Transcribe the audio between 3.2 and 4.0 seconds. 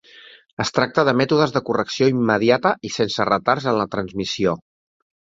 retards en la